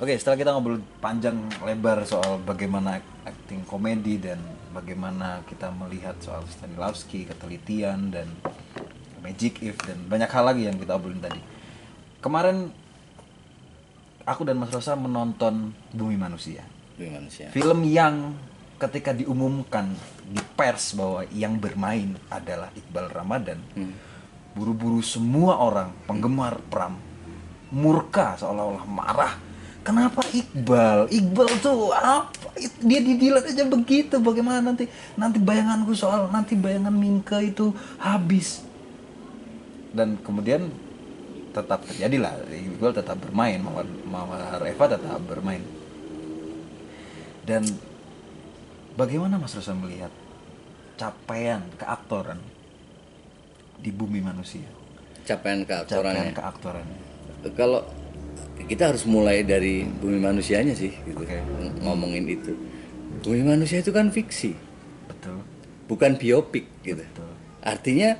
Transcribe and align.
Oke, 0.00 0.16
setelah 0.16 0.40
kita 0.40 0.50
ngobrol 0.56 0.80
panjang 0.96 1.36
lebar 1.60 2.08
soal 2.08 2.40
bagaimana 2.40 3.04
acting 3.28 3.68
komedi 3.68 4.16
dan 4.16 4.40
bagaimana 4.72 5.44
kita 5.44 5.68
melihat 5.76 6.16
soal 6.24 6.40
Stanislavski, 6.48 7.28
ketelitian 7.28 8.08
dan 8.08 8.24
magic 9.20 9.60
if 9.60 9.76
dan 9.84 10.00
banyak 10.08 10.32
hal 10.32 10.48
lagi 10.48 10.64
yang 10.64 10.80
kita 10.80 10.96
obrolin 10.96 11.20
tadi. 11.20 11.36
Kemarin 12.24 12.72
aku 14.24 14.48
dan 14.48 14.56
Mas 14.56 14.72
Rosa 14.72 14.96
menonton 14.96 15.76
Bumi 15.92 16.16
Manusia. 16.16 16.64
Bumi 16.96 17.20
manusia. 17.20 17.52
Film 17.52 17.84
yang 17.84 18.32
ketika 18.80 19.12
diumumkan 19.12 19.92
di 20.24 20.40
pers 20.56 20.96
bahwa 20.96 21.28
yang 21.28 21.60
bermain 21.60 22.16
adalah 22.32 22.72
Iqbal 22.72 23.12
Ramadan, 23.12 23.60
buru-buru 24.56 25.04
semua 25.04 25.60
orang 25.60 25.92
penggemar 26.08 26.56
Pram 26.72 26.96
murka 27.68 28.40
seolah-olah 28.40 28.88
marah. 28.88 29.34
Kenapa 29.80 30.20
Iqbal? 30.28 31.08
Iqbal 31.08 31.48
tuh 31.64 31.92
apa? 31.96 32.52
Dia 32.84 33.00
didilat 33.00 33.48
aja 33.48 33.64
begitu. 33.64 34.20
Bagaimana 34.20 34.60
nanti 34.60 34.84
nanti 35.16 35.40
bayanganku 35.40 35.96
soal 35.96 36.28
nanti 36.28 36.52
bayangan 36.52 36.92
Minke 36.92 37.40
itu 37.40 37.72
habis. 37.96 38.60
Dan 39.96 40.20
kemudian 40.20 40.68
tetap 41.50 41.82
terjadilah 41.88 42.44
Iqbal 42.46 42.92
tetap 42.92 43.18
bermain, 43.18 43.58
Mawar, 43.58 43.88
Mawar 44.04 44.60
Eva 44.68 44.84
tetap 44.84 45.20
bermain. 45.24 45.64
Dan 47.48 47.64
bagaimana 49.00 49.40
Mas 49.40 49.56
Rosa 49.56 49.72
melihat 49.72 50.12
capaian 51.00 51.64
keaktoran 51.80 52.36
di 53.80 53.88
bumi 53.88 54.20
manusia? 54.20 54.68
Capaian 55.24 55.64
keaktorannya. 55.64 56.36
Capaian 56.36 56.36
keaktoran. 56.36 56.86
Kalau 57.56 57.88
kita 58.70 58.94
harus 58.94 59.02
mulai 59.02 59.42
dari 59.42 59.82
bumi 59.82 60.22
manusianya 60.22 60.78
sih, 60.78 60.94
gitu. 60.94 61.26
Ng- 61.26 61.82
Ngomongin 61.82 62.30
itu. 62.30 62.54
Bumi 63.20 63.42
manusia 63.42 63.82
itu 63.82 63.90
kan 63.90 64.14
fiksi, 64.14 64.54
Betul. 65.10 65.42
bukan 65.90 66.14
biopik 66.14 66.70
gitu. 66.86 67.02
Betul. 67.02 67.30
Artinya 67.60 68.14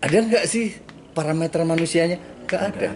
ada 0.00 0.16
nggak 0.16 0.44
sih 0.48 0.72
parameter 1.12 1.60
manusianya? 1.62 2.16
Nggak 2.48 2.62
ada. 2.72 2.88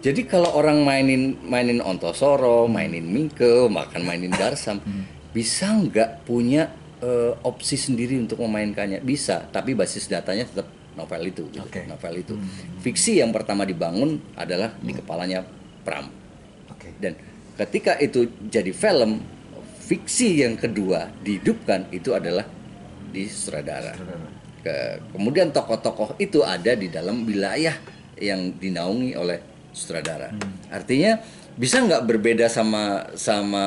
Jadi 0.00 0.24
kalau 0.24 0.52
orang 0.52 0.84
mainin 0.84 1.40
mainin 1.42 1.80
Ontosoro, 1.80 2.68
mainin 2.68 3.04
Mingke, 3.04 3.68
bahkan 3.72 4.04
mainin 4.04 4.30
Darsam, 4.30 4.78
bisa 5.36 5.72
nggak 5.72 6.28
punya 6.28 6.68
eh, 7.00 7.32
opsi 7.42 7.80
sendiri 7.80 8.20
untuk 8.20 8.44
memainkannya? 8.44 9.00
Bisa, 9.00 9.48
tapi 9.48 9.72
basis 9.72 10.04
datanya 10.06 10.44
tetap 10.44 10.68
novel 10.94 11.32
itu. 11.32 11.48
gitu. 11.48 11.64
Oke. 11.64 11.88
Novel 11.88 12.20
itu. 12.20 12.34
Fiksi 12.84 13.24
yang 13.24 13.32
pertama 13.32 13.64
dibangun 13.64 14.20
adalah 14.36 14.76
di 14.78 14.92
kepalanya 14.92 15.40
Pram. 15.80 16.19
Dan 16.98 17.14
ketika 17.54 18.00
itu 18.00 18.26
jadi 18.48 18.72
film, 18.72 19.20
fiksi 19.86 20.42
yang 20.46 20.54
kedua 20.54 21.10
dihidupkan 21.20 21.90
itu 21.90 22.14
adalah 22.14 22.46
di 23.10 23.26
sutradara. 23.26 23.94
Ke- 24.62 25.02
kemudian 25.12 25.50
tokoh-tokoh 25.50 26.14
itu 26.22 26.46
ada 26.46 26.72
di 26.78 26.86
dalam 26.86 27.26
wilayah 27.26 27.74
yang 28.20 28.54
dinaungi 28.54 29.18
oleh 29.18 29.38
sutradara. 29.74 30.30
Artinya 30.70 31.18
bisa 31.58 31.82
nggak 31.82 32.06
berbeda 32.06 32.46
sama 32.46 33.10
sama 33.18 33.64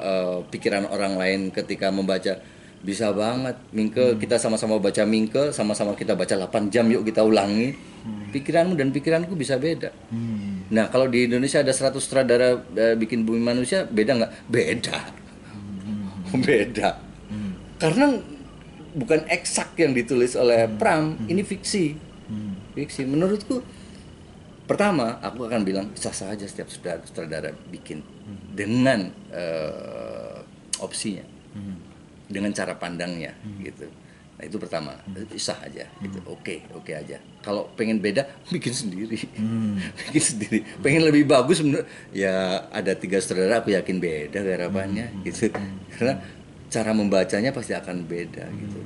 eh, 0.00 0.36
pikiran 0.50 0.90
orang 0.90 1.14
lain 1.14 1.40
ketika 1.54 1.88
membaca 1.94 2.42
bisa 2.80 3.12
banget 3.12 3.60
Mingke 3.76 4.16
kita 4.16 4.40
sama-sama 4.40 4.80
baca 4.80 5.04
Mingke 5.04 5.52
sama-sama 5.52 5.92
kita 5.92 6.16
baca 6.16 6.32
8 6.48 6.72
jam 6.72 6.88
yuk 6.88 7.06
kita 7.06 7.22
ulangi. 7.22 7.76
Pikiranmu 8.32 8.74
dan 8.80 8.88
pikiranku 8.88 9.36
bisa 9.36 9.60
beda. 9.60 9.92
Hmm. 10.08 10.49
Nah, 10.70 10.86
kalau 10.86 11.10
di 11.10 11.26
Indonesia 11.26 11.58
ada 11.58 11.74
100 11.74 11.98
sutradara 11.98 12.62
eh, 12.78 12.94
bikin 12.94 13.26
Bumi 13.26 13.42
Manusia, 13.42 13.86
beda 13.90 14.22
nggak? 14.22 14.32
Beda. 14.46 14.98
beda. 16.46 16.90
Karena 17.80 18.06
bukan 18.94 19.26
eksak 19.26 19.74
yang 19.82 19.90
ditulis 19.94 20.38
oleh 20.38 20.70
Pram, 20.78 21.18
ini 21.26 21.42
fiksi. 21.42 21.98
Fiksi. 22.78 23.02
Menurutku, 23.02 23.66
pertama, 24.70 25.18
aku 25.18 25.50
akan 25.50 25.66
bilang 25.66 25.86
sah-sah 25.98 26.30
aja 26.30 26.46
setiap 26.46 26.70
sutradara, 26.70 27.02
sutradara 27.02 27.50
bikin 27.74 28.06
dengan 28.54 29.10
eh, 29.34 30.38
opsinya, 30.78 31.26
dengan 32.30 32.54
cara 32.54 32.78
pandangnya, 32.78 33.34
gitu. 33.58 33.90
Nah 34.40 34.48
itu 34.48 34.56
pertama, 34.56 34.96
sah 35.36 35.60
aja, 35.60 35.84
gitu. 36.00 36.16
Oke, 36.24 36.64
oke 36.72 36.96
aja. 36.96 37.20
Kalau 37.44 37.68
pengen 37.76 38.00
beda, 38.00 38.24
bikin 38.56 38.72
sendiri, 38.72 39.20
bikin 40.08 40.22
sendiri. 40.24 40.64
Pengen 40.80 41.04
lebih 41.12 41.28
bagus, 41.28 41.60
menurut 41.60 41.84
ya 42.08 42.64
ada 42.72 42.96
tiga 42.96 43.20
sutradara, 43.20 43.60
aku 43.60 43.76
yakin 43.76 44.00
beda 44.00 44.40
garapannya, 44.40 45.12
gitu. 45.28 45.52
Karena 45.92 46.24
cara 46.72 46.96
membacanya 46.96 47.52
pasti 47.52 47.76
akan 47.76 48.08
beda, 48.08 48.48
gitu. 48.48 48.80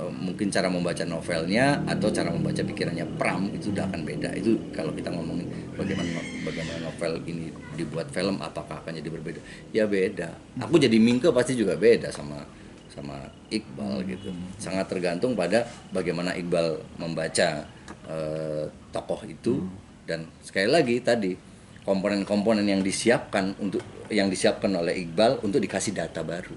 Eh, 0.00 0.12
Mungkin 0.16 0.48
cara 0.48 0.72
membaca 0.72 1.04
novelnya 1.04 1.84
atau 1.84 2.08
cara 2.08 2.32
membaca 2.32 2.64
pikirannya 2.64 3.04
Pram 3.20 3.52
itu 3.52 3.76
udah 3.76 3.92
akan 3.92 4.00
beda. 4.00 4.32
Itu 4.32 4.56
kalau 4.72 4.96
kita 4.96 5.12
ngomongin 5.12 5.44
bagaimana 5.76 6.08
bagaimana 6.40 6.88
novel 6.88 7.20
ini 7.28 7.52
dibuat 7.76 8.08
film, 8.16 8.40
apakah 8.40 8.80
akan 8.80 8.96
jadi 8.96 9.12
berbeda? 9.12 9.40
Ya 9.76 9.84
beda. 9.84 10.32
Aku 10.64 10.80
jadi 10.80 10.96
Mingke 10.96 11.28
pasti 11.36 11.52
juga 11.52 11.76
beda 11.76 12.08
sama 12.08 12.48
sama 12.96 13.28
Iqbal 13.52 14.08
gitu. 14.08 14.32
Sangat 14.56 14.88
tergantung 14.88 15.36
pada 15.36 15.68
bagaimana 15.92 16.32
Iqbal 16.32 16.80
membaca 16.96 17.68
eh, 18.08 18.64
tokoh 18.90 19.20
itu 19.28 19.68
dan 20.08 20.24
sekali 20.40 20.72
lagi 20.72 20.96
tadi 21.04 21.36
komponen-komponen 21.84 22.64
yang 22.64 22.80
disiapkan 22.80 23.52
untuk 23.60 23.84
yang 24.08 24.32
disiapkan 24.32 24.72
oleh 24.72 24.96
Iqbal 25.04 25.44
untuk 25.44 25.60
dikasih 25.60 25.92
data 25.92 26.24
baru. 26.24 26.56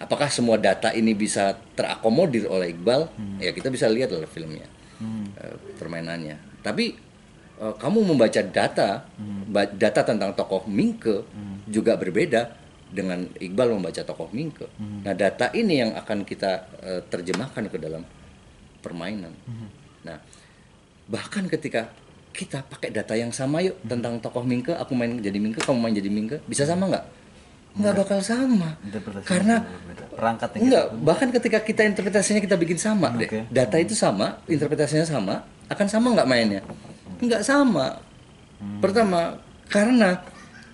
Apakah 0.00 0.32
semua 0.32 0.56
data 0.56 0.90
ini 0.96 1.12
bisa 1.12 1.54
terakomodir 1.76 2.50
oleh 2.50 2.74
Iqbal? 2.74 3.06
Ya 3.38 3.54
kita 3.54 3.70
bisa 3.70 3.86
lihat 3.86 4.10
oleh 4.10 4.26
filmnya, 4.26 4.66
eh, 5.38 5.56
permainannya. 5.78 6.60
Tapi 6.66 6.98
eh, 7.62 7.74
kamu 7.78 8.10
membaca 8.10 8.40
data, 8.42 9.06
data 9.76 10.00
tentang 10.02 10.34
tokoh 10.34 10.66
Mingke 10.66 11.24
juga 11.70 11.94
berbeda 11.94 12.58
dengan 12.90 13.22
Iqbal 13.38 13.70
membaca 13.70 14.02
tokoh 14.02 14.28
Mingke. 14.34 14.66
Nah, 15.06 15.14
data 15.14 15.48
ini 15.54 15.78
yang 15.78 15.94
akan 15.94 16.26
kita 16.26 16.52
eh, 16.82 17.00
terjemahkan 17.06 17.70
ke 17.70 17.78
dalam 17.78 18.02
permainan. 18.82 19.32
Nah, 20.02 20.18
bahkan 21.06 21.46
ketika 21.46 21.90
kita 22.30 22.62
pakai 22.62 22.94
data 22.94 23.18
yang 23.18 23.34
sama 23.34 23.58
yuk 23.62 23.78
tentang 23.86 24.18
tokoh 24.22 24.42
Mingke, 24.42 24.74
aku 24.74 24.94
main 24.94 25.18
jadi 25.18 25.38
Mingke, 25.38 25.62
kamu 25.62 25.78
main 25.78 25.94
jadi 25.94 26.10
Mingke, 26.10 26.36
bisa 26.46 26.66
sama 26.66 26.86
nggak? 26.90 27.04
Nggak 27.70 27.94
bakal 28.02 28.18
sama. 28.18 28.74
Karena 29.22 29.62
perangkatnya 30.14 30.58
enggak, 30.58 30.84
bahkan 31.06 31.28
ketika 31.30 31.58
kita 31.62 31.82
interpretasinya 31.86 32.42
kita 32.42 32.58
bikin 32.58 32.78
sama 32.78 33.14
deh. 33.14 33.30
Oke. 33.30 33.46
Data 33.50 33.76
itu 33.78 33.94
sama, 33.94 34.42
interpretasinya 34.50 35.06
sama, 35.06 35.46
akan 35.70 35.86
sama 35.86 36.06
nggak 36.18 36.28
mainnya? 36.28 36.62
Nggak 37.22 37.46
sama. 37.46 38.02
Pertama, 38.82 39.38
karena 39.70 40.20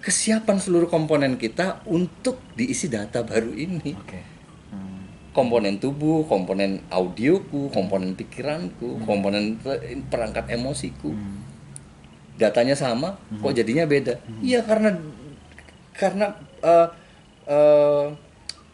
kesiapan 0.06 0.62
seluruh 0.62 0.86
komponen 0.86 1.34
kita 1.34 1.82
untuk 1.82 2.38
diisi 2.54 2.86
data 2.86 3.26
baru 3.26 3.50
ini. 3.50 3.90
Oke. 3.90 4.22
Hmm. 4.70 5.02
Komponen 5.34 5.82
tubuh, 5.82 6.22
komponen 6.24 6.78
audioku, 6.86 7.66
komponen 7.68 8.14
pikiranku, 8.14 9.02
komponen 9.02 9.58
pe- 9.58 9.82
perangkat 10.06 10.46
emosiku. 10.54 11.10
Datanya 12.38 12.78
sama, 12.78 13.18
kok 13.34 13.50
jadinya 13.50 13.82
beda? 13.82 14.22
Iya 14.38 14.62
karena 14.62 14.94
karena 15.90 16.38
eh, 16.62 16.88
eh, 17.48 18.06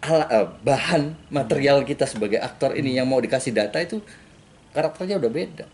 ala- 0.02 0.28
eh, 0.28 0.46
bahan 0.60 1.02
material 1.30 1.80
kita 1.82 2.04
sebagai 2.04 2.42
aktor 2.42 2.76
ini 2.76 2.92
yang 2.92 3.08
mau 3.08 3.22
dikasih 3.22 3.56
data 3.56 3.80
itu 3.80 4.04
karakternya 4.76 5.16
udah 5.16 5.32
beda. 5.32 5.66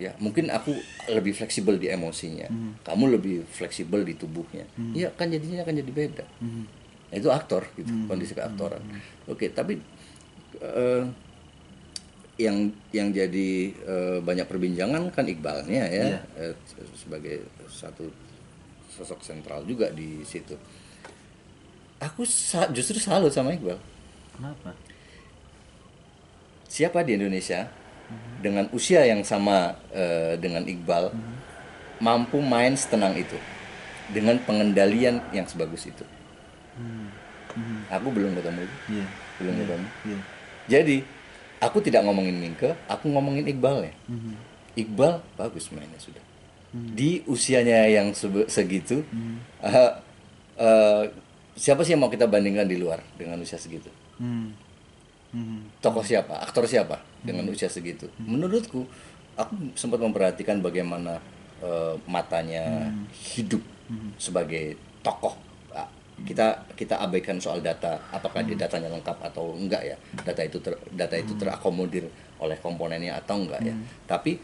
Ya, 0.00 0.16
mungkin 0.16 0.48
aku 0.48 0.72
lebih 1.12 1.36
fleksibel 1.36 1.76
di 1.76 1.92
emosinya. 1.92 2.48
Kamu 2.80 3.04
lebih 3.12 3.44
fleksibel 3.44 4.00
di 4.00 4.16
tubuhnya. 4.16 4.64
Iya, 4.96 5.12
kan 5.12 5.28
jadinya 5.28 5.60
akan 5.60 5.76
jadi 5.76 5.92
beda. 5.92 6.24
Nah, 6.40 7.16
itu 7.18 7.28
aktor 7.28 7.68
gitu, 7.76 7.92
kondisi 8.08 8.32
keaktoran. 8.32 8.80
Oke, 9.28 9.52
tapi 9.52 9.76
eh, 10.56 11.04
yang 12.40 12.72
yang 12.90 13.12
jadi 13.12 13.48
eh, 13.76 14.18
banyak 14.24 14.48
perbincangan 14.48 15.12
kan 15.12 15.28
Iqbalnya 15.28 15.84
ya 15.84 16.06
eh, 16.40 16.56
sebagai 16.96 17.44
satu 17.68 18.08
sosok 18.88 19.20
sentral 19.20 19.68
juga 19.68 19.92
di 19.92 20.24
situ. 20.24 20.56
Aku 22.00 22.24
sa- 22.24 22.72
justru 22.72 22.96
salut 22.96 23.28
sama 23.28 23.52
Iqbal. 23.52 23.76
Kenapa? 24.32 24.72
Siapa 26.64 27.04
di 27.04 27.18
Indonesia 27.18 27.68
dengan 28.40 28.66
usia 28.72 29.04
yang 29.04 29.20
sama 29.22 29.76
eh, 29.92 30.36
dengan 30.36 30.64
Iqbal 30.64 31.12
mampu 32.00 32.40
main 32.40 32.72
setenang 32.72 33.12
itu 33.14 33.36
dengan 34.08 34.40
pengendalian 34.42 35.20
yang 35.30 35.44
sebagus 35.44 35.86
itu? 35.86 36.04
Aku 37.90 38.08
belum 38.14 38.38
ketemu, 38.38 38.62
Iya. 38.88 39.06
belum 39.42 39.54
ketemu. 39.58 39.86
Iya. 40.06 40.18
Jadi 40.70 40.96
aku 41.58 41.82
tidak 41.82 42.06
ngomongin 42.06 42.38
Mingke, 42.38 42.72
aku 42.86 43.10
ngomongin 43.10 43.44
Iqbal 43.44 43.90
ya. 43.90 43.94
Mhm. 44.06 44.32
Iqbal 44.78 45.18
bagus 45.34 45.68
mainnya 45.70 45.98
sudah. 45.98 46.22
di 46.70 47.26
usianya 47.26 47.90
yang 47.90 48.14
segitu 48.46 49.02
eh, 49.58 49.90
eh, 50.54 51.02
siapa 51.58 51.82
sih 51.82 51.98
yang 51.98 52.06
mau 52.06 52.06
kita 52.06 52.30
bandingkan 52.30 52.62
di 52.62 52.78
luar 52.78 53.02
dengan 53.18 53.42
usia 53.42 53.58
segitu 53.58 53.90
Hmm. 54.22 54.54
Hmm. 55.30 55.62
tokoh 55.78 56.02
siapa? 56.02 56.42
Aktor 56.42 56.66
siapa? 56.66 56.98
Dengan 57.22 57.46
usia 57.46 57.70
segitu. 57.70 58.10
Menurutku 58.18 58.82
aku 59.38 59.54
sempat 59.78 60.02
memperhatikan 60.02 60.58
bagaimana 60.58 61.22
eh, 61.62 61.94
matanya 62.10 62.90
hidup 63.38 63.62
sebagai 64.18 64.74
tokoh. 65.06 65.38
Ah, 65.70 65.86
kita 66.26 66.66
kita 66.74 66.98
abaikan 66.98 67.38
soal 67.38 67.62
data 67.62 67.98
apakah 68.10 68.42
dia 68.42 68.58
datanya 68.58 68.90
lengkap 68.90 69.18
atau 69.22 69.54
enggak 69.54 69.82
ya? 69.86 69.96
Data 70.26 70.42
itu 70.42 70.58
ter- 70.58 70.82
data 70.90 71.14
itu 71.14 71.32
terakomodir 71.38 72.10
oleh 72.42 72.58
komponennya 72.58 73.18
atau 73.22 73.38
enggak 73.38 73.62
ya? 73.62 73.74
Tapi 74.10 74.34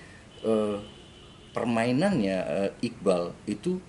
eh, 0.47 0.79
permainannya 1.50 2.37
eh, 2.47 2.71
Iqbal 2.87 3.35
itu 3.50 3.82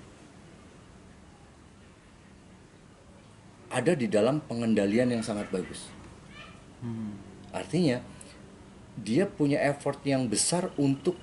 ada 3.67 3.93
di 3.93 4.07
dalam 4.07 4.39
pengendalian 4.47 5.11
yang 5.11 5.23
sangat 5.23 5.51
bagus 5.51 5.91
Artinya 7.53 8.01
dia 8.97 9.29
punya 9.29 9.61
effort 9.61 10.01
yang 10.05 10.25
besar 10.25 10.73
untuk 10.77 11.17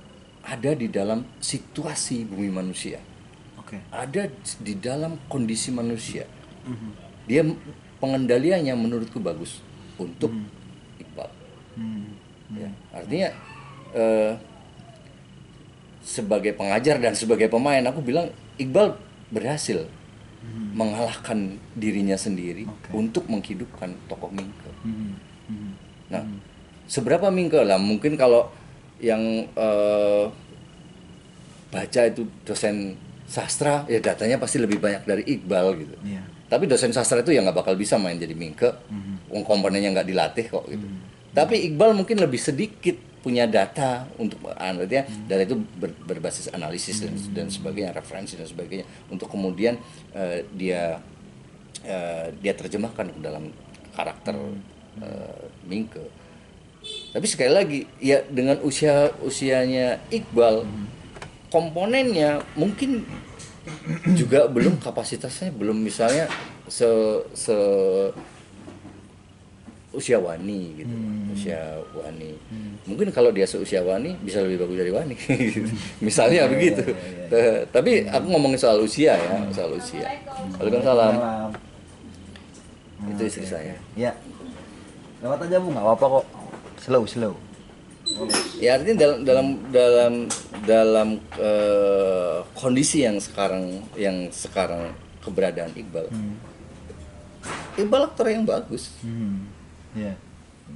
ada 0.44 0.76
di 0.76 0.86
dalam 0.86 1.24
situasi 1.40 2.28
bumi 2.28 2.50
manusia. 2.52 3.00
Oke. 3.58 3.80
Ada 3.90 4.28
di 4.60 4.74
dalam 4.76 5.18
kondisi 5.26 5.72
manusia. 5.72 6.28
Dia 7.24 7.42
pengendaliannya 7.98 8.74
menurutku 8.76 9.18
bagus 9.18 9.64
untuk 9.96 10.30
Iqbal. 11.00 11.30
Hmm. 11.74 12.12
Ya, 12.54 12.70
artinya 12.92 13.28
eh, 13.96 14.32
sebagai 16.04 16.52
pengajar 16.52 17.00
dan 17.00 17.16
sebagai 17.16 17.48
pemain 17.48 17.80
aku 17.88 18.04
bilang 18.04 18.28
Iqbal 18.60 19.00
berhasil 19.32 19.88
mengalahkan 20.76 21.56
dirinya 21.72 22.20
sendiri 22.20 22.68
Oke. 22.68 22.92
untuk 22.92 23.24
menghidupkan 23.32 23.96
tokoh 24.12 24.28
Mingke. 24.28 24.70
Hmm. 24.84 25.16
Hmm. 25.50 25.72
Nah, 26.10 26.22
seberapa 26.88 27.28
mingke 27.28 27.60
lah? 27.64 27.80
Mungkin 27.80 28.16
kalau 28.16 28.48
yang 29.00 29.20
eh, 29.52 30.24
baca 31.74 32.00
itu 32.06 32.22
dosen 32.46 32.94
sastra, 33.26 33.88
ya 33.90 33.98
datanya 33.98 34.38
pasti 34.38 34.62
lebih 34.62 34.78
banyak 34.78 35.02
dari 35.08 35.22
Iqbal 35.26 35.66
gitu. 35.80 35.96
Iya. 36.04 36.22
Tapi 36.46 36.70
dosen 36.70 36.94
sastra 36.94 37.24
itu 37.24 37.34
ya 37.34 37.42
nggak 37.42 37.56
bakal 37.56 37.74
bisa 37.74 37.98
main 37.98 38.14
jadi 38.14 38.36
mingke, 38.36 38.70
wong 39.32 39.42
komponennya 39.42 39.90
nggak 39.90 40.06
dilatih 40.06 40.46
kok 40.52 40.64
gitu. 40.70 40.86
Tapi 41.34 41.66
Iqbal 41.72 41.98
mungkin 41.98 42.22
lebih 42.22 42.38
sedikit 42.38 42.94
punya 43.24 43.48
data 43.48 44.04
untuk 44.20 44.36
artinya 44.52 45.08
data 45.24 45.42
itu 45.42 45.56
ber- 45.56 45.96
berbasis 46.04 46.52
analisis 46.52 47.00
dan, 47.00 47.16
dan 47.32 47.46
sebagainya, 47.48 47.96
referensi 47.96 48.36
dan 48.36 48.44
sebagainya 48.44 48.84
untuk 49.08 49.32
kemudian 49.32 49.80
eh, 50.12 50.44
dia 50.52 51.00
eh, 51.82 52.28
dia 52.38 52.52
terjemahkan 52.52 53.08
ke 53.08 53.20
dalam 53.24 53.50
karakter 53.96 54.36
eh, 55.02 55.42
Mingke. 55.66 56.04
Tapi 56.84 57.26
sekali 57.30 57.52
lagi 57.54 57.80
ya 57.96 58.20
dengan 58.28 58.60
usia 58.60 59.08
usianya 59.24 60.04
Iqbal 60.12 60.68
komponennya 61.48 62.44
mungkin 62.58 63.08
juga 64.12 64.44
belum 64.50 64.76
kapasitasnya 64.82 65.54
belum. 65.56 65.80
Misalnya 65.80 66.28
se 66.68 66.86
se 67.32 67.56
usia 69.94 70.18
Wani 70.18 70.60
gitu 70.82 70.94
usia 71.32 71.78
Wani. 71.94 72.34
Mungkin 72.84 73.08
kalau 73.14 73.30
dia 73.30 73.46
seusia 73.46 73.80
Wani 73.80 74.18
bisa 74.20 74.42
lebih 74.42 74.66
bagus 74.66 74.76
dari 74.82 74.92
Wani. 74.92 75.14
Gitu. 75.14 75.70
misalnya 76.06 76.50
begitu. 76.50 76.82
Eh, 77.30 77.64
tapi 77.70 78.04
aku 78.10 78.26
ngomongin 78.28 78.58
soal 78.58 78.82
usia 78.82 79.14
ya 79.16 79.38
soal 79.54 79.78
usia. 79.78 80.04
Waalaikumsalam. 80.58 81.14
Salam. 81.14 81.52
itu 83.04 83.22
istri 83.28 83.46
saya. 83.46 83.76
Ya. 83.94 84.12
Lewat 85.24 85.40
aja 85.40 85.56
bu, 85.56 85.72
nggak 85.72 85.80
apa-apa 85.82 86.06
kok. 86.14 86.26
Slow, 86.78 87.04
slow. 87.08 87.34
ya 88.60 88.76
artinya 88.76 88.94
dalam 89.00 89.18
dalam 89.24 89.46
dalam 89.72 90.14
dalam 90.62 91.08
eh, 91.34 92.38
kondisi 92.52 93.00
yang 93.00 93.16
sekarang 93.16 93.64
yang 93.96 94.28
sekarang 94.28 94.92
keberadaan 95.18 95.72
Iqbal 95.72 96.12
Iqbal 97.74 98.02
aktor 98.04 98.28
yang 98.28 98.44
bagus 98.44 98.92
Hmm. 99.00 99.48
Ya. 99.96 100.12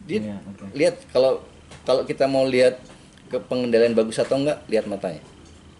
dia 0.05 0.19
Iya, 0.25 0.37
oke. 0.41 0.65
lihat 0.73 0.97
kalau 1.12 1.44
kalau 1.85 2.03
kita 2.03 2.25
mau 2.25 2.43
lihat 2.43 2.81
ke 3.29 3.37
pengendalian 3.39 3.93
bagus 3.93 4.17
atau 4.17 4.41
enggak 4.41 4.65
lihat 4.67 4.89
matanya 4.89 5.21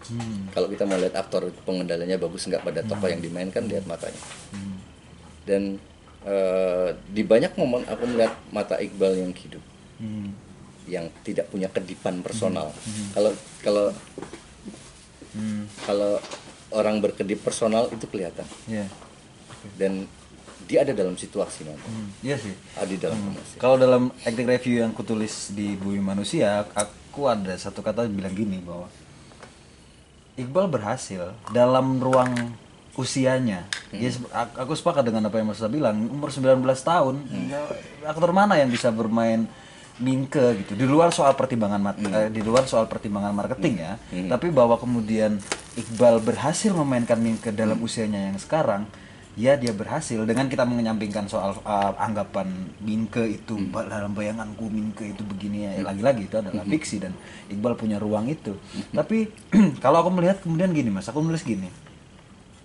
Hmm. 0.05 0.47
kalau 0.53 0.69
kita 0.69 0.85
mau 0.85 0.95
lihat 0.95 1.17
aktor 1.17 1.49
pengendaliannya 1.65 2.15
bagus 2.15 2.45
enggak 2.45 2.61
pada 2.61 2.85
tokoh 2.85 3.09
yang 3.09 3.19
dimainkan 3.19 3.65
lihat 3.65 3.83
matanya 3.83 4.21
Hmm. 4.53 4.77
dan 5.43 5.61
eh, 6.21 6.89
di 7.05 7.21
banyak 7.21 7.53
momen 7.53 7.83
aku 7.85 8.03
melihat 8.05 8.33
mata 8.49 8.75
Iqbal 8.75 9.15
yang 9.17 9.31
hidup 9.31 9.63
Hmm. 9.95 10.31
yang 10.85 11.05
tidak 11.21 11.47
punya 11.47 11.67
kedipan 11.67 12.19
personal 12.19 12.71
kalau 13.11 13.31
kalau 13.59 13.85
Hmm. 15.29 15.69
kalau 15.83 16.17
orang 16.71 16.97
berkedip 16.97 17.37
personal 17.39 17.85
itu 17.87 18.05
kelihatan 18.05 18.45
Ya. 18.65 18.89
dan 19.75 20.09
dia 20.61 20.81
ada 20.81 20.91
dalam 20.91 21.13
situasi 21.13 21.63
nanti 21.63 21.83
Hmm. 21.83 22.09
Iya 22.21 22.35
sih. 22.37 22.53
ada 22.73 22.89
dalam 22.99 23.19
situasi 23.29 23.55
Kalau 23.57 23.75
dalam 23.75 24.03
acting 24.19 24.47
review 24.47 24.75
yang 24.79 24.91
kutulis 24.91 25.49
di 25.49 25.73
Bumi 25.73 25.99
Manusia, 25.99 26.65
aku 26.69 27.25
ada 27.25 27.53
satu 27.55 27.79
kata 27.79 28.05
bilang 28.05 28.31
gini 28.31 28.57
bahwa 28.59 28.89
Iqbal 30.35 30.69
berhasil 30.69 31.35
dalam 31.49 31.99
ruang 31.99 32.31
usianya. 32.99 33.63
Ya, 33.93 34.09
se- 34.11 34.27
ak- 34.29 34.59
aku 34.59 34.73
sepakat 34.73 35.01
dengan 35.01 35.23
apa 35.23 35.35
yang 35.35 35.47
Mas 35.47 35.63
bilang. 35.65 35.95
Umur 36.05 36.29
19 36.29 36.59
tahun, 36.79 37.15
ya, 37.45 37.63
aktor 38.05 38.29
mana 38.29 38.55
yang 38.55 38.67
bisa 38.67 38.89
bermain 38.89 39.47
Mingke 39.97 40.39
gitu. 40.57 40.75
Di 40.75 40.83
luar 40.83 41.09
soal 41.09 41.33
pertimbangan 41.33 41.81
mat- 41.81 41.99
eh, 41.99 42.27
di 42.29 42.39
luar 42.39 42.63
soal 42.63 42.85
pertimbangan 42.85 43.31
marketing 43.33 43.75
ya. 43.77 43.93
Tapi 44.29 44.47
bahwa 44.49 44.75
kemudian 44.75 45.35
Iqbal 45.73 46.19
berhasil 46.19 46.71
memainkan 46.73 47.17
Mingke 47.17 47.51
dalam 47.51 47.75
usianya 47.77 48.27
yang 48.27 48.35
sekarang, 48.35 48.87
ya 49.35 49.55
dia 49.55 49.71
berhasil. 49.71 50.23
Dengan 50.23 50.47
kita 50.47 50.63
menyampingkan 50.63 51.27
soal 51.27 51.51
uh, 51.59 51.93
anggapan 51.97 52.47
Minke 52.79 53.27
itu 53.33 53.59
ba- 53.65 53.83
dalam 53.85 54.11
bayanganku 54.11 54.67
Minke 54.67 55.03
itu 55.09 55.19
begini 55.21 55.67
ya 55.67 55.83
lagi-lagi 55.85 56.27
itu 56.27 56.35
adalah 56.37 56.63
fiksi 56.65 56.99
dan 56.99 57.11
Iqbal 57.47 57.75
punya 57.75 57.99
ruang 57.99 58.27
itu. 58.27 58.55
Tapi 58.89 59.27
kalau 59.83 59.99
aku 59.99 60.11
melihat 60.11 60.39
kemudian 60.39 60.71
gini 60.71 60.87
mas 60.87 61.07
aku 61.07 61.19
menulis 61.19 61.43
gini 61.43 61.67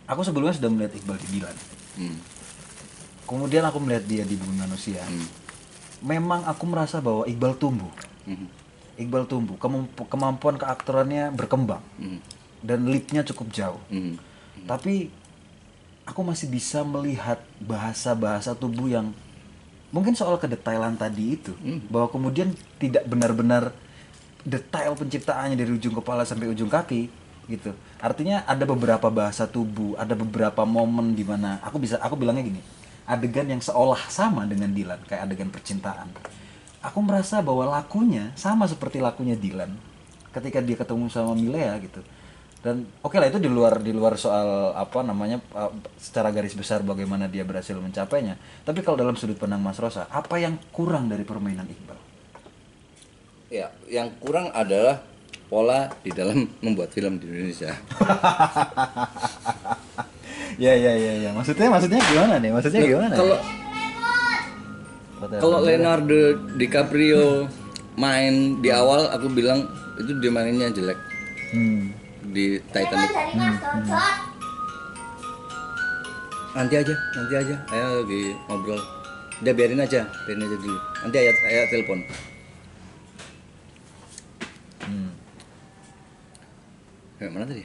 aku 0.04 0.20
sebelumnya 0.23 0.54
sudah 0.54 0.70
melihat 0.70 0.92
Iqbal 0.94 1.18
di 1.20 1.28
Dilan 1.38 1.56
Hmm. 1.94 2.18
kemudian 3.25 3.62
aku 3.62 3.78
melihat 3.78 4.04
dia 4.04 4.23
di 4.26 4.34
Bumi 4.34 4.58
Manusia 4.58 4.99
memang 6.02 6.44
aku 6.44 6.64
merasa 6.66 7.00
bahwa 7.00 7.25
Iqbal 7.25 7.56
tumbuh. 7.56 7.88
Mhm. 8.28 8.46
Iqbal 9.00 9.25
tumbuh. 9.25 9.56
Kemampu- 9.56 10.04
kemampuan 10.04 10.61
keaktorannya 10.61 11.32
berkembang. 11.32 11.80
Mhm. 11.96 12.20
dan 12.64 12.88
leapnya 12.88 13.20
cukup 13.23 13.52
jauh. 13.52 13.82
Mhm. 13.92 14.16
tapi 14.64 15.12
aku 16.08 16.20
masih 16.25 16.49
bisa 16.49 16.80
melihat 16.80 17.37
bahasa-bahasa 17.61 18.56
tubuh 18.56 18.88
yang 18.88 19.12
mungkin 19.92 20.16
soal 20.16 20.40
kedetailan 20.40 20.96
tadi 20.96 21.37
itu. 21.37 21.52
Bahwa 21.92 22.08
kemudian 22.08 22.56
tidak 22.80 23.04
benar-benar 23.04 23.76
detail 24.42 24.96
penciptaannya 24.96 25.56
dari 25.56 25.73
ujung 25.73 25.92
kepala 25.92 26.25
sampai 26.25 26.49
ujung 26.49 26.68
kaki 26.68 27.08
gitu. 27.47 27.77
Artinya 28.01 28.45
ada 28.49 28.65
beberapa 28.65 29.09
bahasa 29.13 29.45
tubuh 29.49 29.97
ada 30.01 30.13
beberapa 30.17 30.65
momen 30.65 31.13
di 31.13 31.25
mana 31.25 31.61
aku 31.65 31.81
bisa 31.81 32.01
aku 32.01 32.17
bilangnya 32.17 32.45
gini 32.49 32.63
adegan 33.05 33.45
yang 33.49 33.61
seolah 33.61 34.01
sama 34.09 34.49
dengan 34.49 34.73
Dilan 34.73 35.01
kayak 35.05 35.29
adegan 35.29 35.53
percintaan. 35.53 36.09
Aku 36.85 37.01
merasa 37.01 37.41
bahwa 37.41 37.69
lakunya 37.69 38.33
sama 38.37 38.69
seperti 38.69 39.01
lakunya 39.01 39.37
Dilan 39.37 39.73
ketika 40.33 40.61
dia 40.61 40.77
ketemu 40.77 41.09
sama 41.09 41.33
Milea 41.37 41.77
gitu. 41.81 42.01
Dan 42.65 42.89
oke 43.05 43.21
lah 43.21 43.29
itu 43.29 43.37
di 43.37 43.49
luar 43.49 43.77
di 43.85 43.93
luar 43.93 44.17
soal 44.17 44.73
apa 44.73 45.05
namanya 45.05 45.37
uh, 45.53 45.69
secara 46.01 46.33
garis 46.33 46.57
besar 46.57 46.81
bagaimana 46.81 47.29
dia 47.29 47.45
berhasil 47.45 47.77
mencapainya. 47.77 48.41
Tapi 48.65 48.81
kalau 48.81 48.97
dalam 48.97 49.21
sudut 49.21 49.37
pandang 49.37 49.61
Mas 49.61 49.77
Rosa 49.77 50.09
apa 50.09 50.41
yang 50.41 50.57
kurang 50.73 51.13
dari 51.13 51.29
permainan 51.29 51.69
Iqbal? 51.69 52.01
Ya, 53.53 53.69
yang 53.93 54.17
kurang 54.17 54.49
adalah 54.57 55.05
pola 55.49 55.91
di 56.03 56.11
dalam 56.11 56.49
membuat 56.65 56.91
film 56.93 57.21
di 57.21 57.27
Indonesia. 57.29 57.73
ya 60.55 60.71
ya 60.71 60.93
ya 60.95 61.13
ya 61.19 61.31
maksudnya 61.35 61.67
maksudnya 61.67 61.99
gimana 61.99 62.39
nih 62.39 62.55
maksudnya 62.55 62.87
gimana 62.87 63.11
Kalau 63.11 63.37
Kata- 65.19 65.41
kalau 65.43 65.59
Leonardo 65.67 66.39
DiCaprio 66.55 67.51
main 67.99 68.63
di 68.63 68.71
awal 68.71 69.11
aku 69.11 69.31
bilang 69.35 69.67
itu 69.99 70.15
dia 70.23 70.31
mainnya 70.31 70.71
jelek 70.71 70.99
hmm. 71.55 71.83
di 72.35 72.59
Titanic. 72.71 73.11
Nanti 76.55 76.75
aja, 76.79 76.95
nanti 77.19 77.35
aja. 77.35 77.57
Ayo 77.75 77.87
lagi 78.07 78.23
ngobrol. 78.47 78.79
Udah 79.43 79.53
biarin 79.59 79.83
aja, 79.83 80.07
biarin 80.23 80.47
aja 80.47 80.57
dulu. 80.63 80.79
Nanti 81.03 81.17
ayat 81.19 81.37
ayat 81.51 81.67
telepon. 81.75 81.99
Kayak 87.25 87.40
mana 87.40 87.49
tadi? 87.49 87.62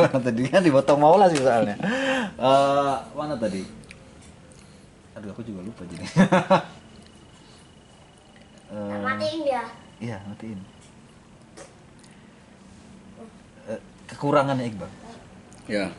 mana 0.00 0.18
tadi 0.32 0.42
kan 0.48 0.64
dipotong 0.64 0.96
Maula 0.96 1.28
sih 1.28 1.36
soalnya. 1.36 1.76
Eh, 2.40 2.96
mana 3.12 3.36
tadi? 3.36 3.60
Aduh 5.12 5.28
aku 5.28 5.44
juga 5.44 5.60
lupa 5.60 5.84
jadi. 5.84 6.08
Eh, 8.74 8.98
matiin 9.06 9.46
dia 9.46 9.62
iya 10.02 10.18
matiin. 10.26 10.58
Eh, 13.70 13.80
kekurangannya 14.10 14.66
Iqbal. 14.66 14.90
Ya. 15.70 15.94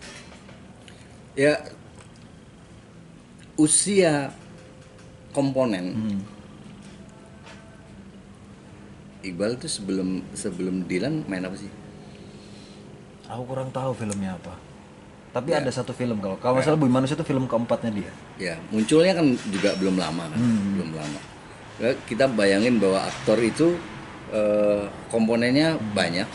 Ya 1.39 1.55
usia 3.55 4.33
komponen 5.31 5.85
Hmm. 5.95 6.19
Iqbal 9.23 9.55
itu 9.55 9.71
sebelum 9.71 10.25
sebelum 10.35 10.83
Dilan 10.83 11.23
main 11.31 11.47
apa 11.47 11.55
sih? 11.55 11.71
Aku 13.25 13.43
kurang 13.45 13.69
tahu 13.69 13.91
filmnya 13.91 14.33
apa. 14.33 14.53
Tapi 15.31 15.51
Ya. 15.51 15.59
ada 15.59 15.67
satu 15.67 15.91
film 15.91 16.17
kalau 16.17 16.37
kalau 16.37 16.55
masalah 16.57 16.79
Bumi 16.79 16.93
Manusia 16.93 17.13
itu 17.13 17.25
film 17.25 17.43
keempatnya 17.43 17.91
dia. 17.91 18.11
Ya, 18.37 18.55
munculnya 18.69 19.11
kan 19.11 19.27
juga 19.45 19.75
belum 19.75 19.95
lama 19.95 20.23
kan, 20.25 20.37
Hmm. 20.37 20.73
belum 20.73 20.89
lama. 20.93 21.19
Ya, 21.75 21.91
kita 22.05 22.25
bayangin 22.29 22.77
bahwa 22.77 23.03
aktor 23.03 23.39
itu 23.39 23.75
eh, 24.25 24.83
komponennya 25.07 25.77
banyak 25.93 26.25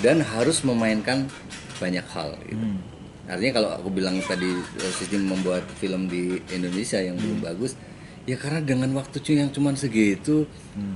dan 0.00 0.24
harus 0.24 0.64
memainkan 0.64 1.28
banyak 1.76 2.02
hal. 2.08 2.32
Gitu. 2.40 2.56
Hmm. 2.56 2.80
Artinya 3.28 3.52
kalau 3.54 3.70
aku 3.74 3.88
bilang 3.90 4.16
tadi 4.18 4.48
eh, 4.48 4.92
sistem 4.92 5.28
membuat 5.28 5.60
film 5.76 6.06
di 6.06 6.40
Indonesia 6.48 6.96
yang 6.96 7.14
belum 7.14 7.44
bagus, 7.44 7.76
ya 8.24 8.34
karena 8.34 8.64
dengan 8.64 8.88
waktu 8.92 9.18
cu- 9.18 9.34
yang 9.34 9.50
cuman 9.50 9.76
segitu 9.76 10.48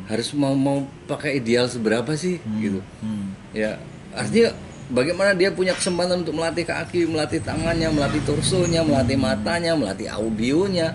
harus 0.09 0.33
mau 0.33 0.57
mau 0.57 0.83
pakai 1.05 1.37
ideal 1.37 1.69
seberapa 1.69 2.15
sih 2.15 2.41
gitu. 2.57 2.81
Hmm. 2.99 3.37
Ya, 3.53 3.77
artinya 4.11 4.57
bagaimana 4.93 5.33
dia 5.33 5.51
punya 5.51 5.73
kesempatan 5.73 6.23
untuk 6.23 6.37
melatih 6.37 6.63
kaki, 6.63 7.09
melatih 7.09 7.41
tangannya, 7.41 7.89
melatih 7.89 8.21
torsonya, 8.23 8.85
melatih 8.85 9.17
matanya, 9.17 9.73
melatih 9.73 10.07
audionya. 10.07 10.95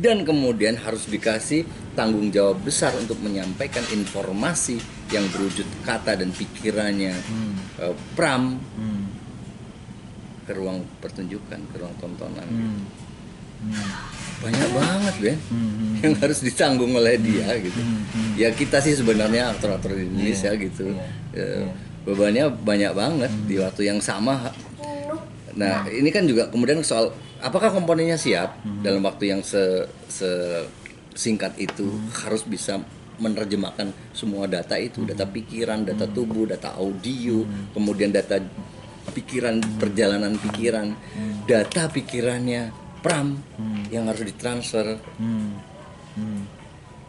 Dan 0.00 0.24
kemudian 0.24 0.80
harus 0.80 1.04
dikasih 1.04 1.62
tanggung 1.92 2.32
jawab 2.32 2.64
besar 2.64 2.96
untuk 2.96 3.20
menyampaikan 3.20 3.84
informasi 3.92 4.80
yang 5.08 5.28
berwujud 5.28 5.68
kata 5.82 6.16
dan 6.16 6.32
pikirannya 6.32 7.12
eh, 7.78 7.94
Pram 8.14 8.56
Hmm. 8.74 9.12
ke 10.42 10.56
ruang 10.56 10.82
pertunjukan, 10.98 11.60
ke 11.68 11.76
ruang 11.76 11.92
tontonan. 12.00 12.48
Hmm. 12.48 12.80
Hmm. 13.60 13.88
Banyak 14.40 14.68
banget, 14.72 15.14
Ben. 15.20 15.38
Hmm. 15.52 16.00
Yang 16.00 16.14
harus 16.16 16.38
ditanggung 16.40 16.96
oleh 16.96 17.20
dia 17.20 17.60
gitu. 17.60 17.76
Ya 18.34 18.48
kita 18.50 18.80
sih 18.80 18.96
sebenarnya 18.96 19.52
aktor-aktor 19.52 19.92
di 19.92 20.08
Indonesia 20.08 20.48
Iya, 20.48 20.64
gitu. 20.64 20.84
iya, 20.88 21.04
Ya, 21.36 21.44
iya. 21.60 21.68
Bebannya 22.10 22.50
banyak 22.50 22.92
banget 22.92 23.30
di 23.46 23.54
waktu 23.56 23.86
yang 23.86 24.02
sama. 24.02 24.50
penuh 24.76 25.20
Nah, 25.54 25.86
ini 25.86 26.10
kan 26.10 26.26
juga 26.26 26.46
kemudian 26.46 26.82
soal 26.82 27.10
apakah 27.38 27.70
komponennya 27.70 28.14
siap 28.14 28.58
Hmm. 28.60 28.82
dalam 28.82 29.02
waktu 29.02 29.30
yang 29.30 29.42
se, 29.42 29.82
se- 30.06 30.66
singkat 31.12 31.54
itu 31.56 31.86
Hmm. 31.86 32.10
harus 32.26 32.42
bisa 32.42 32.78
menerjemahkan 33.20 33.92
semua 34.10 34.48
data 34.48 34.74
itu, 34.74 35.04
data 35.04 35.22
Hmm. 35.22 35.34
pikiran, 35.34 35.78
data 35.84 36.08
tubuh, 36.08 36.48
data 36.48 36.72
audio, 36.74 37.44
kemudian 37.70 38.08
data 38.08 38.40
pikiran, 39.10 39.60
perjalanan 39.76 40.34
pikiran, 40.34 40.94
data 41.44 41.86
pikirannya 41.86 42.70
Pram 43.00 43.40
yang 43.88 44.06
harus 44.06 44.24
ditransfer 44.24 45.00
Hmm. 45.16 45.56
Hmm. 46.14 46.42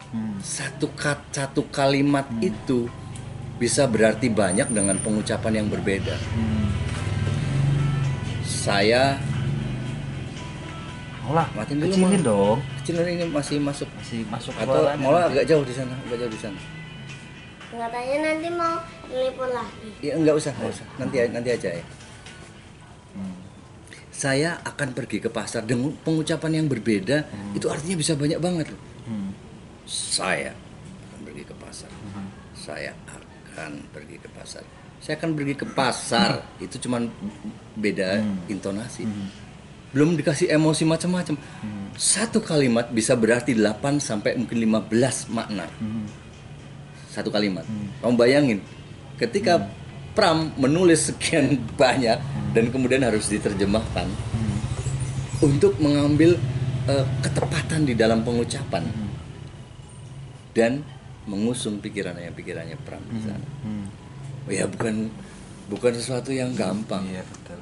Hmm. 0.08 0.36
satu 0.40 0.92
kat 0.92 1.20
satu 1.30 1.68
kalimat 1.68 2.28
itu 2.38 2.84
bisa 3.62 3.86
berarti 3.86 4.26
banyak 4.26 4.74
dengan 4.74 4.98
pengucapan 4.98 5.62
yang 5.62 5.68
berbeda. 5.70 6.18
Hmm. 6.34 6.66
Saya 8.42 9.22
Olah, 11.22 11.46
Matiin 11.54 11.78
dulu, 11.78 11.94
kecilin 11.94 12.18
Mal. 12.18 12.26
dong. 12.26 12.58
kecil 12.82 12.98
ini 13.06 13.22
masih 13.30 13.62
masuk 13.62 13.86
Masih 13.94 14.26
masuk 14.26 14.50
atau 14.58 14.90
malah 14.98 15.30
nanti. 15.30 15.38
agak 15.38 15.44
jauh 15.54 15.62
di 15.62 15.70
sana, 15.70 15.94
agak 15.94 16.18
jauh 16.18 16.32
di 16.34 16.40
sana. 16.42 16.58
katanya 17.72 18.16
nanti 18.26 18.48
mau 18.52 18.76
nelpon 19.08 19.48
lagi 19.48 19.88
Ya 20.02 20.12
enggak 20.18 20.34
usah, 20.36 20.52
enggak 20.58 20.74
usah. 20.76 20.86
Nanti 20.98 21.16
nanti 21.30 21.48
aja 21.54 21.68
ya. 21.78 21.84
Hmm. 23.14 23.34
Saya 24.10 24.50
akan 24.66 24.88
pergi 24.98 25.22
ke 25.22 25.30
pasar 25.30 25.62
dengan 25.62 25.94
pengucapan 26.02 26.58
yang 26.58 26.66
berbeda 26.66 27.22
itu 27.54 27.70
artinya 27.70 27.94
bisa 27.94 28.18
banyak 28.18 28.42
banget 28.42 28.66
loh. 28.74 28.82
Hmm. 29.06 29.30
Saya 29.86 30.50
akan 31.14 31.20
pergi 31.22 31.42
ke 31.46 31.54
pasar. 31.62 31.88
Saya 32.52 32.90
akan 33.06 33.31
pergi 33.92 34.16
ke 34.18 34.28
pasar. 34.32 34.64
Saya 35.02 35.18
akan 35.18 35.30
pergi 35.34 35.54
ke 35.58 35.66
pasar. 35.66 36.46
Itu 36.62 36.78
cuman 36.88 37.10
beda 37.74 38.22
intonasi. 38.46 39.04
Belum 39.92 40.16
dikasih 40.16 40.48
emosi 40.48 40.88
macam-macam. 40.88 41.36
Satu 41.98 42.40
kalimat 42.40 42.88
bisa 42.88 43.12
berarti 43.12 43.52
8 43.52 44.00
sampai 44.00 44.40
mungkin 44.40 44.56
15 44.56 45.28
makna. 45.28 45.68
Hmm. 45.76 46.08
Satu 47.12 47.28
kalimat. 47.28 47.68
Kamu 48.00 48.16
bayangin 48.16 48.64
ketika 49.20 49.68
Pram 50.12 50.52
menulis 50.60 51.08
sekian 51.08 51.56
banyak 51.80 52.20
dan 52.52 52.64
kemudian 52.68 53.00
harus 53.00 53.32
diterjemahkan 53.32 54.04
untuk 55.40 55.80
mengambil 55.80 56.36
eh, 56.84 57.06
ketepatan 57.24 57.88
di 57.88 57.96
dalam 57.96 58.20
pengucapan 58.20 58.84
dan 60.52 60.84
mengusung 61.26 61.78
pikirannya 61.78 62.34
pikirannya 62.34 62.78
Pram 62.82 63.02
di 63.10 63.20
sana. 63.22 63.46
Hmm. 63.62 63.86
Ya 64.50 64.66
bukan 64.66 65.10
bukan 65.70 65.92
sesuatu 65.94 66.34
yang 66.34 66.50
gampang. 66.58 67.06
Iya 67.06 67.22
betul. 67.22 67.60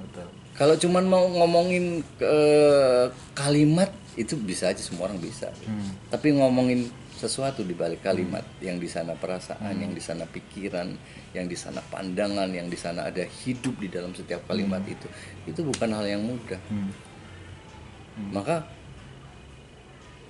Betul. 0.00 0.26
Kalau 0.56 0.74
cuman 0.80 1.04
mau 1.04 1.24
ngomongin 1.28 2.00
eh, 2.20 3.06
kalimat 3.36 3.92
itu 4.16 4.32
bisa 4.40 4.72
aja 4.72 4.80
semua 4.80 5.12
orang 5.12 5.20
bisa. 5.20 5.52
Hmm. 5.68 5.92
Tapi 6.08 6.32
ngomongin 6.40 6.88
sesuatu 7.16 7.64
di 7.64 7.72
balik 7.72 8.04
kalimat 8.04 8.44
yang 8.60 8.76
di 8.76 8.88
sana 8.92 9.16
perasaan, 9.16 9.80
yang 9.80 9.96
di 9.96 10.04
sana 10.04 10.28
pikiran, 10.28 10.92
yang 11.32 11.48
di 11.48 11.56
sana 11.56 11.80
pandangan, 11.80 12.48
yang 12.52 12.68
di 12.68 12.76
sana 12.76 13.08
ada 13.08 13.24
hidup 13.24 13.76
di 13.80 13.88
dalam 13.88 14.12
setiap 14.12 14.44
kalimat 14.48 14.84
itu. 14.84 15.08
Itu 15.48 15.64
bukan 15.64 15.96
hal 15.96 16.04
yang 16.04 16.24
mudah. 16.24 16.60
Hmm. 16.68 16.92
Maka 18.32 18.64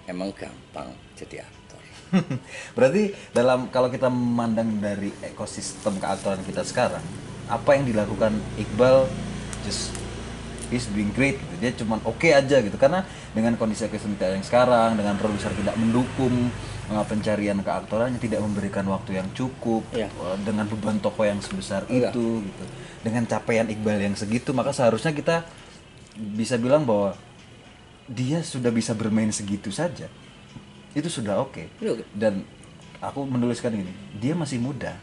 emang 0.06 0.30
gampang 0.34 0.90
jadi 1.18 1.42
aktor. 1.42 1.55
Berarti 2.76 3.14
dalam 3.34 3.68
kalau 3.70 3.90
kita 3.90 4.06
memandang 4.06 4.78
dari 4.78 5.10
ekosistem 5.22 5.98
keaktoran 5.98 6.40
kita 6.46 6.62
sekarang, 6.62 7.02
apa 7.46 7.70
yang 7.78 7.86
dilakukan 7.86 8.34
Iqbal 8.58 9.06
just 9.62 9.90
he's 10.70 10.86
doing 10.90 11.14
great 11.14 11.38
gitu. 11.38 11.54
Dia 11.62 11.70
cuman 11.78 12.02
oke 12.02 12.26
aja 12.26 12.58
gitu 12.58 12.74
karena 12.74 13.06
dengan 13.34 13.54
kondisi 13.54 13.86
ekosistem 13.86 14.18
kita 14.18 14.34
yang 14.34 14.46
sekarang 14.46 14.98
dengan 14.98 15.14
produser 15.14 15.54
tidak 15.54 15.78
mendukung 15.78 16.50
eh, 16.90 17.04
pencarian 17.06 17.58
keaktorannya 17.62 18.18
tidak 18.18 18.42
memberikan 18.42 18.86
waktu 18.90 19.18
yang 19.22 19.28
cukup 19.34 19.86
eh, 19.94 20.10
dengan 20.42 20.66
beban 20.66 20.98
toko 20.98 21.22
yang 21.22 21.38
sebesar 21.38 21.86
Iya. 21.86 22.10
itu 22.10 22.42
gitu. 22.42 22.64
Dengan 23.06 23.22
capaian 23.30 23.66
Iqbal 23.70 24.02
yang 24.02 24.16
segitu 24.18 24.50
maka 24.50 24.74
seharusnya 24.74 25.14
kita 25.14 25.46
bisa 26.16 26.58
bilang 26.58 26.82
bahwa 26.82 27.14
dia 28.06 28.42
sudah 28.42 28.70
bisa 28.70 28.94
bermain 28.94 29.30
segitu 29.34 29.70
saja. 29.70 30.06
Itu 30.96 31.12
sudah 31.12 31.36
oke 31.38 31.68
Itu 31.76 31.92
oke. 31.92 32.04
dan 32.10 32.40
aku 32.98 33.22
menuliskan 33.22 33.70
ini 33.70 33.92
dia 34.16 34.32
masih 34.32 34.56
muda 34.56 34.96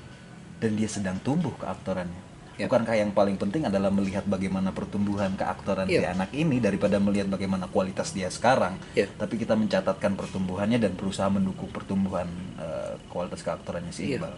dan 0.58 0.74
dia 0.74 0.90
sedang 0.90 1.22
tumbuh 1.22 1.54
keaktorannya 1.56 2.34
Ya. 2.54 2.70
bukankah 2.70 2.94
yang 2.94 3.10
paling 3.10 3.34
penting 3.34 3.66
adalah 3.66 3.90
melihat 3.90 4.26
bagaimana 4.26 4.70
pertumbuhan 4.70 5.34
keaktoran 5.34 5.90
si 5.90 5.98
Iya. 5.98 6.14
anak 6.14 6.30
ini 6.34 6.62
daripada 6.62 7.02
melihat 7.02 7.26
bagaimana 7.26 7.66
kualitas 7.66 8.14
dia 8.14 8.30
sekarang 8.30 8.78
Ya. 8.94 9.10
tapi 9.12 9.38
kita 9.38 9.54
mencatatkan 9.54 10.14
pertumbuhannya 10.14 10.78
dan 10.78 10.94
berusaha 10.94 11.30
mendukung 11.30 11.70
pertumbuhan 11.70 12.30
eh, 12.56 12.94
kualitas 13.10 13.42
keaktorannya 13.42 13.90
si 13.90 14.10
Iya. 14.10 14.22
Iqbal 14.22 14.34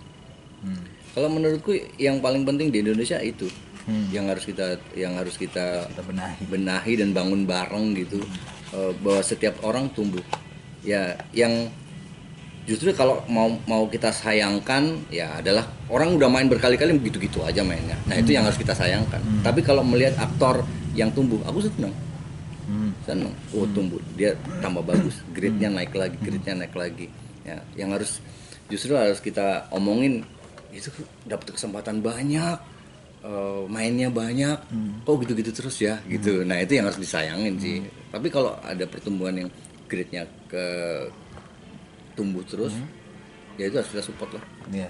Hmm. 0.55 0.81
Kalau 1.12 1.29
menurutku 1.29 1.71
yang 1.95 2.17
paling 2.19 2.41
penting 2.41 2.71
di 2.71 2.79
Indonesia 2.79 3.19
itu 3.19 3.51
Hmm. 3.83 4.07
yang 4.09 4.25
harus 4.25 4.47
kita 4.47 4.65
yang 4.95 5.13
harus 5.13 5.35
kita 5.35 5.83
kita 5.85 6.01
benahi 6.01 6.41
benahi 6.47 6.93
dan 6.95 7.12
bangun 7.12 7.43
bareng 7.43 7.93
gitu 7.95 8.24
Eh, 8.71 8.91
bahwa 8.97 9.21
setiap 9.21 9.59
orang 9.62 9.88
tumbuh 9.89 10.24
ya 10.85 11.17
yang 11.33 11.67
justru 12.65 12.89
kalau 12.93 13.21
mau 13.29 13.49
mau 13.69 13.85
kita 13.85 14.09
sayangkan 14.09 15.09
ya 15.13 15.37
adalah 15.37 15.65
orang 15.89 16.17
udah 16.17 16.29
main 16.29 16.49
berkali-kali 16.49 16.97
begitu-gitu 16.97 17.41
aja 17.45 17.61
mainnya. 17.61 17.97
Nah 18.05 18.17
itu 18.17 18.33
yang 18.33 18.45
harus 18.45 18.57
kita 18.57 18.73
sayangkan. 18.73 19.21
Tapi 19.41 19.61
kalau 19.61 19.85
melihat 19.85 20.17
aktor 20.17 20.65
yang 20.93 21.09
tumbuh 21.11 21.41
aku 21.45 21.65
senang 21.65 21.93
Hmm. 22.65 22.89
senang 23.05 23.29
oh 23.53 23.69
tumbuh. 23.77 24.01
Dia 24.17 24.33
tambah 24.57 24.81
bagus. 24.81 25.21
Grade-nya 25.29 25.69
naik 25.69 25.93
lagi 25.93 26.17
grade-nya 26.17 26.65
naik 26.65 26.73
lagi. 26.73 27.13
Ya 27.45 27.61
yang 27.77 27.93
harus 27.93 28.17
justru 28.65 28.97
harus 28.97 29.21
kita 29.21 29.69
omongin 29.69 30.25
itu 30.73 30.89
dapat 31.29 31.53
kesempatan 31.53 32.01
banyak 32.01 32.57
eh, 33.21 33.61
mainnya 33.69 34.09
banyak. 34.09 34.57
Kok 35.05 35.21
gitu-gitu 35.21 35.53
terus 35.53 35.77
ya? 35.77 36.01
Gitu. 36.09 36.41
Nah 36.41 36.57
itu 36.57 36.81
yang 36.81 36.89
harus 36.89 36.97
disayangin 36.97 37.53
sih. 37.61 37.85
Tapi 38.09 38.33
kalau 38.33 38.57
ada 38.65 38.89
pertumbuhan 38.89 39.45
yang 39.45 39.49
grade-nya 39.85 40.25
ke 40.49 40.65
tumbuh 42.15 42.41
terus 42.43 42.73
ya 43.55 43.67
itu 43.67 43.75
harus 43.75 43.89
kita 43.91 44.03
support 44.03 44.35
lah 44.35 44.43
Iya. 44.71 44.89